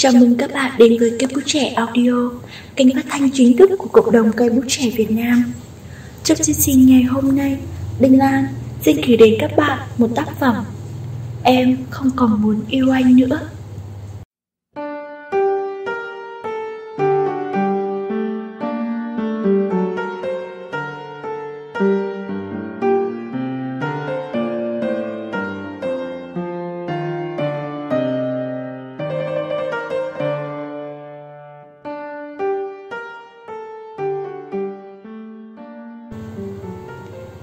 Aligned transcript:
Chào 0.00 0.12
mừng 0.12 0.36
các 0.36 0.50
bạn 0.54 0.72
đến 0.78 0.96
với 1.00 1.12
cây 1.18 1.28
Bút 1.34 1.40
Trẻ 1.46 1.68
Audio, 1.68 2.30
kênh 2.76 2.94
phát 2.94 3.04
thanh 3.08 3.30
chính 3.34 3.56
thức 3.56 3.70
của 3.78 3.88
cộng 3.88 4.12
đồng 4.12 4.32
cây 4.32 4.50
bút 4.50 4.64
trẻ 4.68 4.90
Việt 4.96 5.10
Nam. 5.10 5.52
Trong 6.24 6.38
chương 6.38 6.56
trình 6.58 6.86
ngày 6.86 7.02
hôm 7.02 7.36
nay, 7.36 7.58
Đinh 8.00 8.18
Lan 8.18 8.46
xin 8.82 8.96
gửi 9.06 9.16
đến 9.16 9.34
các 9.40 9.50
bạn 9.56 9.78
một 9.98 10.08
tác 10.14 10.26
phẩm 10.40 10.64
Em 11.42 11.76
không 11.90 12.10
còn 12.16 12.42
muốn 12.42 12.60
yêu 12.68 12.90
anh 12.90 13.16
nữa. 13.16 13.40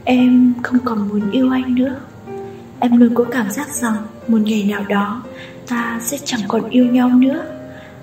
Em 0.06 0.54
không 0.64 0.80
còn 0.86 1.10
muốn 1.10 1.32
yêu 1.32 1.52
anh 1.52 1.76
nữa. 1.76 1.96
Em 2.80 2.98
luôn 2.98 3.14
có 3.16 3.24
cảm 3.24 3.52
giác 3.52 3.76
rằng 3.76 3.96
Một 4.28 4.42
ngày 4.42 4.64
nào 4.64 4.84
đó 4.90 5.24
Ta 5.68 6.00
sẽ 6.04 6.18
chẳng 6.24 6.42
còn 6.48 6.70
yêu 6.70 6.86
nhau 6.86 7.10
nữa. 7.10 7.46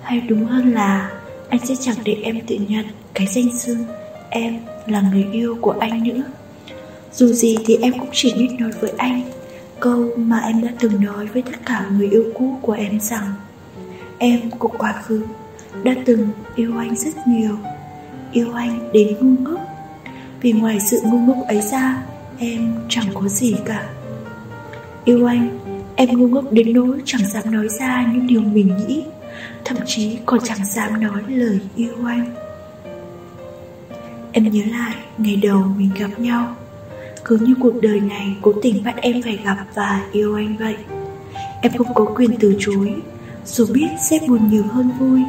Hay 0.03 0.21
đúng 0.21 0.45
hơn 0.45 0.73
là 0.73 1.11
Anh 1.49 1.67
sẽ 1.67 1.75
chẳng 1.81 1.97
để 2.05 2.17
em 2.23 2.41
tự 2.47 2.57
nhận 2.69 2.85
Cái 3.15 3.27
danh 3.27 3.59
xưng 3.59 3.85
Em 4.31 4.59
là 4.87 5.01
người 5.01 5.27
yêu 5.33 5.59
của 5.61 5.75
anh 5.81 6.03
nữa. 6.05 6.23
Dù 7.13 7.27
gì 7.27 7.57
thì 7.67 7.77
em 7.77 7.93
cũng 7.99 8.09
chỉ 8.13 8.35
biết 8.39 8.49
nói 8.59 8.71
với 8.81 8.93
anh. 8.99 9.23
Câu 9.81 10.09
mà 10.17 10.39
em 10.39 10.63
đã 10.63 10.69
từng 10.81 11.05
nói 11.05 11.27
với 11.27 11.43
tất 11.43 11.67
cả 11.67 11.87
người 11.97 12.09
yêu 12.11 12.25
cũ 12.35 12.59
của 12.63 12.73
em 12.73 13.01
rằng, 13.01 13.35
Em 14.19 14.51
của 14.51 14.69
quá 14.79 15.03
khứ 15.05 15.23
Đã 15.85 15.95
từng 16.05 16.29
yêu 16.55 16.79
anh 16.79 16.97
rất 16.97 17.27
nhiều. 17.27 17.57
Yêu 18.33 18.53
anh 18.53 18.93
đến 18.93 19.17
ngu 19.21 19.51
ngốc 19.51 19.72
vì 20.43 20.53
ngoài 20.53 20.81
sự 20.81 21.01
ngu 21.05 21.19
ngốc 21.19 21.37
ấy 21.49 21.61
ra, 21.61 22.03
Em 22.39 22.75
chẳng 22.89 23.07
có 23.15 23.29
gì 23.29 23.55
cả. 23.65 23.89
Yêu 25.05 25.27
anh, 25.27 25.59
Em 25.97 26.19
ngu 26.19 26.29
ngốc 26.29 26.45
đến 26.53 26.73
nỗi 26.73 27.01
chẳng 27.05 27.27
dám 27.27 27.51
nói 27.51 27.69
ra 27.69 28.07
những 28.13 28.27
điều 28.27 28.41
mình 28.41 28.77
nghĩ, 28.77 29.05
Thậm 29.65 29.77
chí 29.87 30.19
còn 30.27 30.41
chẳng 30.45 30.65
dám 30.65 31.01
nói 31.01 31.23
lời 31.29 31.61
yêu 31.77 31.95
anh. 32.07 32.35
Em 34.33 34.51
nhớ 34.51 34.63
lại 34.71 34.95
ngày 35.19 35.37
đầu 35.37 35.65
mình 35.79 35.91
gặp 35.99 36.11
nhau, 36.19 36.57
Cứ 37.25 37.37
như 37.37 37.55
cuộc 37.61 37.83
đời 37.83 38.01
này 38.01 38.37
cố 38.43 38.53
tình 38.63 38.85
bắt 38.85 38.97
em 38.97 39.23
phải 39.23 39.39
gặp 39.45 39.57
và 39.75 40.03
yêu 40.13 40.35
anh 40.35 40.57
vậy. 40.57 40.77
Em 41.63 41.73
không 41.79 41.95
có 41.95 42.05
quyền 42.05 42.37
từ 42.41 42.57
chối, 42.59 42.95
Dù 43.47 43.67
biết 43.73 43.89
sẽ 44.01 44.19
buồn 44.29 44.51
nhiều 44.51 44.65
hơn 44.71 44.91
vui, 44.99 45.21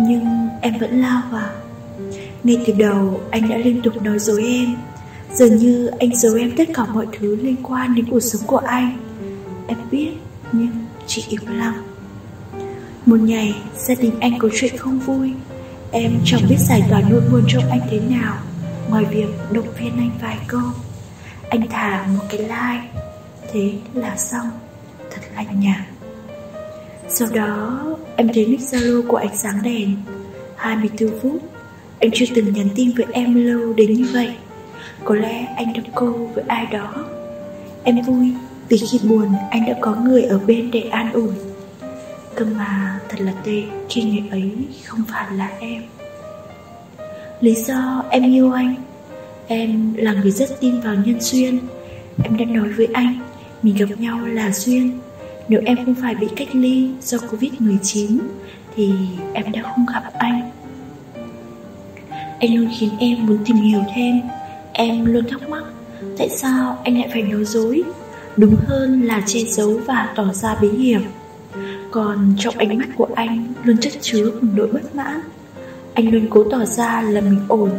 Nhưng 0.00 0.48
em 0.60 0.78
vẫn 0.80 1.00
lao 1.00 1.22
vào 1.30 1.50
ngay 2.44 2.64
từ 2.66 2.72
đầu, 2.72 3.20
anh 3.30 3.48
đã 3.48 3.56
liên 3.56 3.82
tục 3.82 4.02
nói 4.02 4.18
dối 4.18 4.44
em. 4.44 4.76
Dường 5.34 5.56
như 5.56 5.86
anh 5.86 6.16
giấu 6.16 6.34
em 6.34 6.52
tất 6.56 6.68
cả 6.74 6.84
mọi 6.84 7.06
thứ 7.18 7.36
liên 7.36 7.56
quan 7.62 7.94
đến 7.94 8.06
cuộc 8.10 8.20
sống 8.20 8.42
của 8.46 8.56
anh. 8.56 8.98
Em 9.66 9.78
biết, 9.90 10.10
nhưng 10.52 10.70
chỉ 11.06 11.24
im 11.28 11.40
lặng. 11.46 11.82
Một 13.06 13.20
ngày, 13.20 13.54
gia 13.76 13.94
đình 13.94 14.20
anh 14.20 14.38
có 14.38 14.48
chuyện 14.54 14.76
không 14.76 14.98
vui. 14.98 15.32
Em 15.90 16.12
chẳng 16.24 16.40
biết 16.48 16.56
giải 16.58 16.82
tỏa 16.90 17.02
nỗi 17.10 17.20
buồn 17.30 17.42
trong 17.48 17.70
anh 17.70 17.80
thế 17.90 18.00
nào. 18.00 18.38
Ngoài 18.88 19.04
việc 19.04 19.28
động 19.52 19.68
viên 19.78 19.96
anh 19.96 20.10
vài 20.22 20.38
câu, 20.46 20.62
Anh 21.48 21.68
thả 21.70 22.06
một 22.06 22.24
cái 22.30 22.40
like. 22.40 23.02
Thế 23.52 23.72
là 23.94 24.16
xong. 24.16 24.50
Thật 25.10 25.20
lạnh 25.36 25.60
nhạt. 25.60 25.80
Sau 27.08 27.28
đó, 27.34 27.80
em 28.16 28.28
thấy 28.34 28.46
nick 28.46 28.62
Zalo 28.62 29.02
của 29.08 29.16
anh 29.16 29.36
sáng 29.36 29.62
đèn. 29.62 29.96
24 30.56 31.20
phút 31.22 31.42
anh 32.00 32.10
chưa 32.14 32.26
từng 32.34 32.52
nhắn 32.52 32.68
tin 32.74 32.90
với 32.96 33.06
em 33.12 33.46
lâu 33.46 33.72
đến 33.72 33.92
như 33.92 34.06
vậy. 34.12 34.30
Có 35.04 35.14
lẽ 35.14 35.46
anh 35.56 35.72
đã 35.72 35.80
cô 35.94 36.12
với 36.34 36.44
ai 36.46 36.66
đó. 36.66 37.04
Em 37.84 38.00
vui 38.00 38.32
vì 38.68 38.78
khi 38.78 39.00
buồn, 39.08 39.28
anh 39.50 39.66
đã 39.66 39.74
có 39.80 39.94
người 39.94 40.22
ở 40.22 40.38
bên 40.46 40.70
để 40.70 40.80
an 40.80 41.12
ủi. 41.12 41.32
Cơ 42.34 42.44
mà 42.44 43.00
thật 43.08 43.20
là 43.20 43.32
tệ 43.44 43.62
khi 43.88 44.02
người 44.02 44.30
ấy 44.30 44.50
không 44.84 45.02
phải 45.08 45.26
là 45.36 45.50
em. 45.60 45.82
Lý 47.40 47.54
do 47.54 48.04
em 48.10 48.22
yêu 48.22 48.52
anh. 48.52 48.74
Em 49.46 49.94
là 49.96 50.12
người 50.12 50.30
rất 50.30 50.60
tin 50.60 50.80
vào 50.80 50.94
nhân 50.94 51.20
duyên. 51.20 51.58
Em 52.24 52.36
đã 52.36 52.44
nói 52.44 52.68
với 52.68 52.88
anh, 52.92 53.18
Mình 53.62 53.76
gặp 53.76 53.86
nhau 53.98 54.26
là 54.26 54.50
duyên. 54.52 54.98
Nếu 55.48 55.60
em 55.66 55.76
không 55.84 55.94
phải 56.02 56.14
bị 56.14 56.26
cách 56.36 56.48
ly 56.52 56.90
do 57.02 57.18
Covid-19 57.18 58.18
Thì 58.76 58.92
em 59.34 59.52
đã 59.52 59.62
không 59.62 59.86
gặp 59.94 60.02
anh 60.18 60.50
anh 62.40 62.56
luôn 62.56 62.68
khiến 62.78 62.90
em 62.98 63.26
muốn 63.26 63.38
tìm 63.44 63.56
hiểu 63.56 63.80
thêm. 63.94 64.20
Em 64.72 65.04
luôn 65.04 65.24
thắc 65.30 65.48
mắc, 65.48 65.64
Tại 66.18 66.28
sao 66.28 66.78
anh 66.84 66.98
lại 66.98 67.08
phải 67.12 67.22
nói 67.22 67.44
dối? 67.44 67.82
Đúng 68.36 68.56
hơn 68.66 69.02
là 69.02 69.22
che 69.26 69.40
giấu 69.40 69.80
và 69.86 70.12
tỏ 70.16 70.32
ra 70.32 70.56
bí 70.60 70.68
hiểm. 70.68 71.02
Còn 71.90 72.34
trong 72.38 72.58
ánh 72.58 72.78
mắt 72.78 72.88
của 72.96 73.08
anh 73.14 73.52
Luôn 73.64 73.76
chất 73.78 73.92
chứa 74.00 74.30
một 74.30 74.48
nỗi 74.54 74.66
bất 74.66 74.94
mãn. 74.94 75.20
Anh 75.94 76.10
luôn 76.10 76.26
cố 76.30 76.44
tỏ 76.50 76.64
ra 76.64 77.02
là 77.02 77.20
mình 77.20 77.40
ổn, 77.48 77.70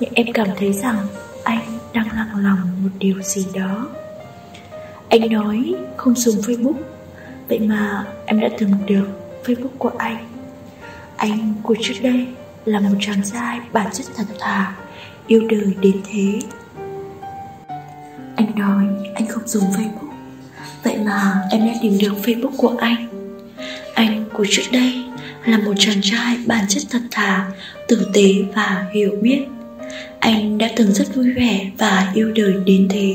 Nhưng 0.00 0.10
em 0.14 0.26
cảm 0.34 0.48
thấy 0.58 0.72
rằng 0.72 0.96
Anh 1.44 1.78
đang 1.94 2.06
lặng 2.16 2.44
lòng 2.44 2.58
một 2.82 2.90
điều 2.98 3.22
gì 3.22 3.46
đó. 3.54 3.88
Anh 5.08 5.32
nói 5.32 5.74
không 5.96 6.14
dùng 6.14 6.36
Facebook. 6.36 6.80
Vậy 7.48 7.58
mà 7.58 8.04
em 8.26 8.40
đã 8.40 8.48
từng 8.58 8.70
được 8.86 9.06
Facebook 9.44 9.76
của 9.78 9.92
anh. 9.98 10.16
Anh 11.16 11.54
của 11.62 11.76
trước 11.80 11.94
đây 12.02 12.26
là 12.68 12.80
một 12.80 12.94
chàng 13.00 13.22
trai 13.32 13.60
bản 13.72 13.86
chất 13.92 14.06
thật 14.16 14.24
thà, 14.38 14.72
yêu 15.26 15.42
đời 15.48 15.74
đến 15.80 16.00
thế. 16.10 16.40
Anh 18.36 18.52
nói 18.56 18.84
anh 19.14 19.26
không 19.26 19.48
dùng 19.48 19.64
Facebook, 19.64 20.12
vậy 20.82 20.96
mà 21.04 21.34
em 21.50 21.66
đã 21.66 21.72
tìm 21.82 21.98
được 21.98 22.12
Facebook 22.22 22.56
của 22.56 22.76
anh. 22.78 23.08
Anh 23.94 24.24
của 24.32 24.46
trước 24.50 24.62
đây 24.72 25.04
là 25.44 25.58
một 25.58 25.72
chàng 25.78 26.00
trai 26.02 26.36
bản 26.46 26.64
chất 26.68 26.82
thật 26.90 27.02
thà, 27.10 27.50
tử 27.88 28.10
tế 28.14 28.34
và 28.54 28.86
hiểu 28.94 29.10
biết. 29.22 29.40
Anh 30.18 30.58
đã 30.58 30.70
từng 30.76 30.92
rất 30.92 31.14
vui 31.14 31.32
vẻ 31.32 31.70
và 31.78 32.12
yêu 32.14 32.32
đời 32.34 32.54
đến 32.66 32.88
thế. 32.90 33.14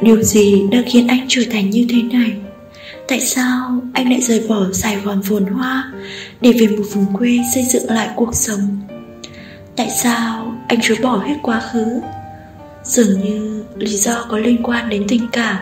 Điều 0.00 0.22
gì 0.22 0.62
đã 0.70 0.78
khiến 0.86 1.08
anh 1.08 1.24
trở 1.28 1.42
thành 1.50 1.70
như 1.70 1.86
thế 1.90 2.02
này? 2.18 2.32
Tại 3.08 3.20
sao 3.20 3.80
anh 3.92 4.10
lại 4.10 4.20
rời 4.20 4.46
bỏ 4.48 4.66
Sài 4.72 4.96
Gòn 4.96 5.22
phồn 5.22 5.44
hoa 5.44 5.92
Để 6.40 6.52
về 6.52 6.66
một 6.66 6.84
vùng 6.92 7.06
quê 7.18 7.38
xây 7.54 7.64
dựng 7.64 7.90
lại 7.90 8.08
cuộc 8.16 8.34
sống? 8.34 8.80
Tại 9.76 9.90
sao 9.90 10.54
anh 10.68 10.78
chối 10.82 10.96
bỏ 11.02 11.16
hết 11.16 11.34
quá 11.42 11.60
khứ? 11.60 12.00
Dường 12.84 13.20
như 13.20 13.64
lý 13.76 13.96
do 13.96 14.26
có 14.28 14.38
liên 14.38 14.62
quan 14.62 14.88
đến 14.88 15.04
tình 15.08 15.26
cảm. 15.32 15.56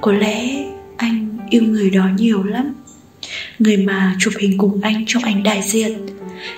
Có 0.00 0.12
lẽ 0.12 0.64
anh 0.96 1.38
yêu 1.50 1.62
người 1.62 1.90
đó 1.90 2.04
nhiều 2.16 2.42
lắm. 2.42 2.74
Người 3.58 3.76
mà 3.76 4.16
chụp 4.18 4.32
hình 4.38 4.58
cùng 4.58 4.80
anh 4.82 5.04
trong 5.06 5.22
ảnh 5.22 5.42
đại 5.42 5.62
diện. 5.62 6.06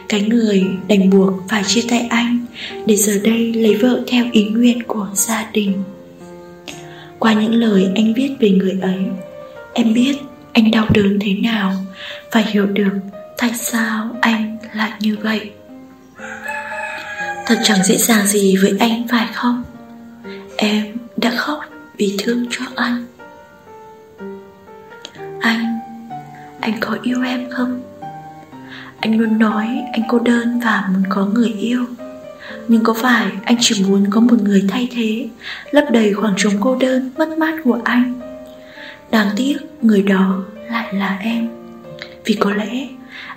Cái 0.09 0.21
người 0.21 0.65
đành 0.89 1.11
buộc 1.11 1.33
phải 1.49 1.63
chia 1.67 1.83
tay 1.89 2.07
anh 2.11 2.47
Để 2.87 2.97
giờ 2.97 3.21
đây 3.25 3.53
lấy 3.53 3.75
vợ 3.75 4.01
theo 4.07 4.25
ý 4.33 4.45
nguyện 4.45 4.83
của 4.83 5.09
gia 5.15 5.51
đình. 5.53 5.83
Qua 7.19 7.33
những 7.33 7.55
lời 7.55 7.89
anh 7.95 8.15
viết 8.15 8.31
về 8.41 8.51
người 8.51 8.79
ấy 8.83 9.05
Em 9.79 9.95
biết 9.95 10.17
anh 10.53 10.71
đau 10.71 10.87
đớn 10.95 11.19
thế 11.21 11.35
nào 11.35 11.73
Và 12.33 12.41
hiểu 12.41 12.67
được 12.67 12.93
tại 13.39 13.51
sao 13.55 14.17
anh 14.21 14.59
lại 14.73 14.91
như 15.01 15.17
vậy. 15.23 15.51
Thật 17.47 17.59
chẳng 17.65 17.85
dễ 17.85 17.97
dàng 17.97 18.27
gì 18.27 18.57
với 18.63 18.77
anh, 18.81 19.09
phải 19.11 19.27
không? 19.35 19.65
Em 20.57 20.97
đã 21.17 21.31
khóc 21.37 21.61
vì 21.97 22.17
thương 22.19 22.47
cho 22.51 22.65
anh. 22.77 23.07
Anh 25.41 25.79
Anh 26.61 26.75
có 26.81 26.97
yêu 27.03 27.23
em 27.23 27.51
không? 27.51 27.83
Anh 29.01 29.19
luôn 29.19 29.39
nói 29.39 29.69
anh 29.93 30.03
cô 30.09 30.19
đơn 30.19 30.61
và 30.65 30.89
muốn 30.93 31.03
có 31.09 31.27
người 31.27 31.53
yêu. 31.53 31.85
Nhưng 32.69 32.83
có 32.83 32.95
phải 32.95 33.27
anh 33.45 33.57
chỉ 33.61 33.85
muốn 33.85 34.07
có 34.11 34.21
một 34.21 34.43
người 34.43 34.65
thay 34.69 34.89
thế, 34.91 35.29
Lấp 35.71 35.85
đầy 35.91 36.13
khoảng 36.13 36.35
trống 36.37 36.55
cô 36.61 36.77
đơn, 36.77 37.11
mất 37.19 37.39
mát 37.39 37.55
của 37.65 37.79
anh? 37.85 38.26
Đáng 39.11 39.29
tiếc, 39.37 39.57
người 39.83 40.03
đó 40.03 40.45
lại 40.71 40.95
là 40.95 41.19
em. 41.23 41.49
Vì 42.25 42.35
có 42.35 42.55
lẽ, 42.55 42.89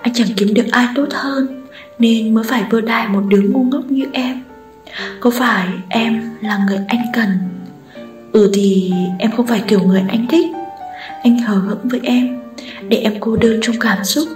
anh 0.02 0.14
chẳng 0.14 0.28
kiếm 0.38 0.54
được 0.54 0.66
ai 0.72 0.88
tốt 0.96 1.08
hơn, 1.12 1.66
Nên 2.00 2.34
mới 2.34 2.44
phải 2.44 2.64
vơ 2.70 2.82
đài 2.82 3.08
một 3.08 3.24
đứa 3.28 3.42
ngu 3.42 3.64
ngốc 3.64 3.84
như 3.90 4.06
em. 4.14 4.42
Có 5.20 5.30
phải 5.30 5.68
em 5.90 6.30
là 6.42 6.60
người 6.68 6.80
anh 6.88 7.02
cần? 7.14 7.30
Ừ 8.32 8.52
thì 8.54 8.94
em 9.20 9.32
không 9.32 9.48
phải 9.48 9.64
kiểu 9.68 9.80
người 9.84 10.04
anh 10.10 10.28
thích. 10.30 10.46
Anh 11.24 11.40
hờ 11.40 11.56
hững 11.56 11.90
với 11.90 12.00
em, 12.04 12.40
Để 12.90 12.98
em 12.98 13.14
cô 13.20 13.36
đơn 13.36 13.60
trong 13.62 13.76
cảm 13.80 14.04
xúc, 14.04 14.28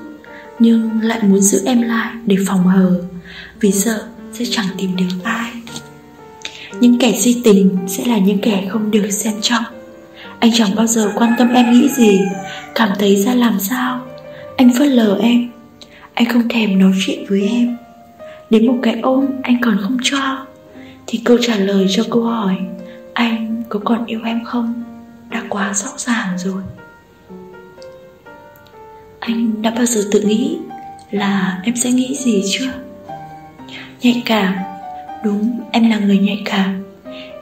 Nhưng 0.59 1.01
lại 1.01 1.19
muốn 1.23 1.39
giữ 1.39 1.61
em 1.65 1.81
lại 1.81 2.13
để 2.25 2.37
phòng 2.47 2.67
hờ, 2.67 3.01
Vì 3.59 3.71
sợ 3.71 4.03
sẽ 4.33 4.45
chẳng 4.51 4.67
tìm 4.77 4.95
được 4.95 5.23
ai. 5.23 5.51
Những 6.79 6.99
kẻ 6.99 7.13
si 7.19 7.41
tình 7.43 7.77
sẽ 7.87 8.05
là 8.05 8.17
những 8.17 8.39
kẻ 8.41 8.67
không 8.69 8.91
được 8.91 9.09
xem 9.09 9.33
trọng 9.41 9.63
anh 10.43 10.51
chẳng 10.53 10.75
bao 10.75 10.87
giờ 10.87 11.11
quan 11.15 11.33
tâm 11.37 11.53
em 11.53 11.71
nghĩ 11.71 11.89
gì. 11.89 12.21
Cảm 12.75 12.89
thấy 12.99 13.15
ra 13.15 13.33
làm 13.33 13.59
sao? 13.59 14.01
Anh 14.57 14.73
phớt 14.79 14.87
lờ 14.87 15.17
em. 15.21 15.49
Anh 16.13 16.25
không 16.25 16.49
thèm 16.49 16.79
nói 16.79 16.91
chuyện 17.05 17.25
với 17.29 17.41
em. 17.49 17.77
Đến 18.49 18.67
một 18.67 18.75
cái 18.81 18.99
ôm 19.01 19.25
anh 19.43 19.57
còn 19.61 19.77
không 19.81 19.97
cho, 20.03 20.45
Thì 21.07 21.21
câu 21.25 21.37
trả 21.41 21.55
lời 21.55 21.87
cho 21.89 22.03
câu 22.11 22.23
hỏi, 22.23 22.55
Anh 23.13 23.63
có 23.69 23.79
còn 23.85 24.05
yêu 24.05 24.19
em 24.25 24.45
không? 24.45 24.83
Đã 25.29 25.43
quá 25.49 25.73
rõ 25.73 25.89
ràng 25.97 26.37
rồi. 26.37 26.63
Anh 29.19 29.61
đã 29.61 29.69
bao 29.69 29.85
giờ 29.85 30.01
tự 30.11 30.21
nghĩ 30.21 30.57
Là 31.11 31.61
em 31.63 31.75
sẽ 31.75 31.91
nghĩ 31.91 32.15
gì 32.15 32.43
chưa? 32.51 32.71
Nhạy 34.01 34.23
cảm. 34.25 34.53
Đúng, 35.23 35.61
em 35.71 35.89
là 35.89 35.99
người 35.99 36.17
nhạy 36.17 36.41
cảm. 36.45 36.82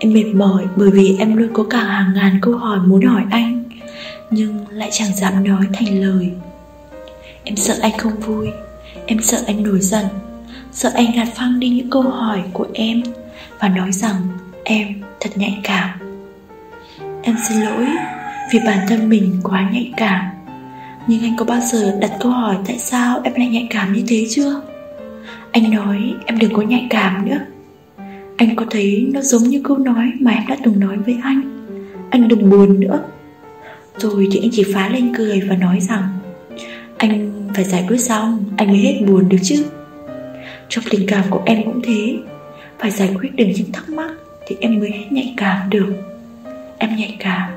Em 0.04 0.14
mệt 0.14 0.26
mỏi 0.34 0.64
bởi 0.76 0.90
vì 0.92 1.18
em 1.20 1.38
luôn 1.38 1.50
có 1.54 1.64
cả 1.70 1.78
hàng 1.78 2.14
ngàn 2.16 2.40
câu 2.42 2.58
hỏi 2.58 2.80
muốn 2.80 3.06
hỏi 3.06 3.24
anh, 3.32 3.64
Nhưng 4.32 4.66
lại 4.70 4.90
chẳng 4.92 5.16
dám 5.16 5.44
nói 5.44 5.66
thành 5.74 6.02
lời. 6.02 6.32
Em 7.44 7.56
sợ 7.56 7.76
anh 7.82 7.98
không 7.98 8.20
vui, 8.20 8.50
Em 9.06 9.22
sợ 9.22 9.44
anh 9.48 9.64
nổi 9.64 9.80
giận, 9.80 10.06
Sợ 10.72 10.92
anh 10.94 11.12
gạt 11.16 11.28
phăng 11.36 11.60
đi 11.60 11.70
những 11.70 11.90
câu 11.90 12.02
hỏi 12.02 12.42
của 12.54 12.68
em 12.74 13.04
Và 13.60 13.70
nói 13.70 13.92
rằng 13.92 14.16
em 14.64 14.88
thật 15.20 15.30
nhạy 15.36 15.60
cảm. 15.64 16.00
Em 17.22 17.36
xin 17.48 17.62
lỗi 17.62 17.86
vì 18.54 18.60
bản 18.66 18.80
thân 18.88 19.10
mình 19.10 19.40
quá 19.44 19.70
nhạy 19.74 19.94
cảm, 19.98 20.26
Nhưng 21.08 21.24
anh 21.24 21.36
có 21.38 21.46
bao 21.46 21.60
giờ 21.60 21.98
đặt 22.02 22.12
câu 22.20 22.32
hỏi 22.32 22.56
tại 22.68 22.80
sao 22.80 23.22
em 23.24 23.34
lại 23.36 23.48
nhạy 23.48 23.68
cảm 23.70 23.94
như 23.94 24.04
thế 24.08 24.26
chưa? 24.30 24.62
Anh 25.52 25.72
nói 25.72 26.14
em 26.26 26.40
đừng 26.40 26.54
có 26.54 26.62
nhạy 26.62 26.88
cảm 26.90 27.30
nữa. 27.30 27.40
Anh 28.42 28.56
có 28.56 28.66
thấy 28.70 29.10
nó 29.14 29.22
giống 29.22 29.44
như 29.44 29.62
câu 29.64 29.78
nói 29.78 30.12
mà 30.20 30.32
em 30.32 30.44
đã 30.48 30.58
từng 30.64 30.80
nói 30.80 30.98
với 30.98 31.18
anh? 31.24 31.42
Anh 32.10 32.28
đừng 32.28 32.50
buồn 32.50 32.80
nữa. 32.80 33.04
Rồi 33.98 34.28
thì 34.32 34.40
anh 34.40 34.50
chỉ 34.52 34.64
phá 34.74 34.90
lên 34.90 35.14
cười 35.18 35.42
và 35.42 35.56
nói 35.56 35.80
rằng 35.80 36.04
Anh 36.98 37.32
phải 37.56 37.64
giải 37.64 37.86
quyết 37.88 37.98
xong 37.98 38.44
anh 38.58 38.68
mới 38.68 38.78
hết 38.78 39.02
buồn 39.08 39.30
được 39.30 39.38
chứ. 39.44 39.66
Trong 40.70 40.84
tình 40.90 41.06
cảm 41.08 41.24
của 41.30 41.42
em 41.46 41.64
cũng 41.66 41.82
thế. 41.84 42.18
Phải 42.80 42.92
giải 42.92 43.16
quyết 43.20 43.36
được 43.36 43.46
những 43.56 43.72
thắc 43.72 43.90
mắc 43.90 44.12
Thì 44.48 44.56
em 44.60 44.80
mới 44.80 44.92
hết 44.92 45.06
nhạy 45.12 45.34
cảm 45.38 45.70
được. 45.70 45.94
Em 46.78 46.96
nhạy 46.96 47.16
cảm 47.20 47.52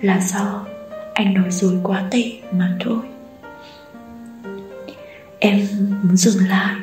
là 0.00 0.20
do 0.20 0.66
anh 1.14 1.34
nói 1.34 1.50
dối 1.50 1.74
quá 1.82 2.02
tệ 2.10 2.32
mà 2.52 2.76
thôi. 2.80 3.00
Em 5.38 5.66
muốn 6.02 6.16
dừng 6.16 6.48
lại. 6.48 6.76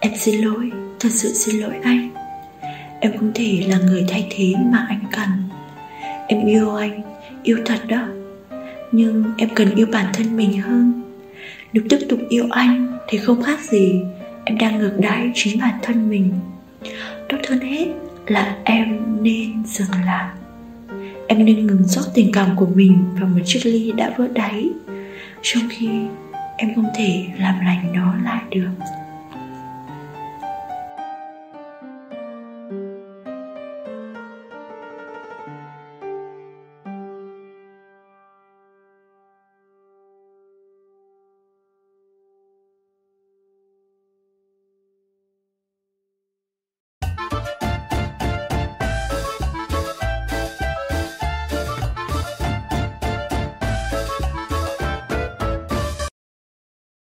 Em 0.00 0.12
xin 0.16 0.40
lỗi, 0.40 0.70
thật 1.00 1.10
sự 1.12 1.34
xin 1.34 1.60
lỗi 1.60 1.74
anh. 1.82 2.11
Em 3.04 3.16
không 3.18 3.32
thể 3.34 3.64
là 3.68 3.78
người 3.78 4.04
thay 4.08 4.26
thế 4.30 4.52
mà 4.72 4.86
anh 4.88 5.04
cần. 5.12 5.28
Em 6.28 6.46
yêu 6.46 6.76
anh, 6.76 7.02
yêu 7.42 7.58
thật 7.64 7.78
đó. 7.88 8.06
Nhưng 8.92 9.24
em 9.38 9.48
cần 9.54 9.74
yêu 9.74 9.86
bản 9.92 10.06
thân 10.12 10.36
mình 10.36 10.60
hơn. 10.60 11.02
Nếu 11.72 11.84
tiếp 11.90 11.98
tục 12.08 12.18
yêu 12.28 12.46
anh 12.50 12.98
thì 13.08 13.18
không 13.18 13.42
khác 13.42 13.60
gì 13.60 14.02
Em 14.44 14.58
đang 14.58 14.78
ngược 14.78 14.96
đãi 14.98 15.30
chính 15.34 15.60
bản 15.60 15.74
thân 15.82 16.10
mình. 16.10 16.32
Tốt 17.28 17.38
hơn 17.48 17.60
hết 17.60 17.86
là 18.26 18.56
em 18.64 19.00
nên 19.22 19.64
dừng 19.66 20.04
lại. 20.06 20.30
Em 21.26 21.44
nên 21.44 21.66
ngừng 21.66 21.84
rót 21.84 22.02
tình 22.14 22.32
cảm 22.32 22.56
của 22.56 22.66
mình 22.74 23.04
vào 23.20 23.28
một 23.28 23.40
chiếc 23.44 23.60
ly 23.64 23.92
đã 23.92 24.14
vỡ 24.16 24.28
đáy 24.32 24.68
Trong 25.42 25.62
khi 25.70 25.88
em 26.56 26.74
không 26.74 26.86
thể 26.96 27.24
làm 27.38 27.60
lành 27.60 27.92
nó 27.92 28.14
lại 28.24 28.42
được. 28.50 28.84